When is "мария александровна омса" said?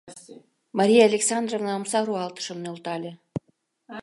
0.77-1.99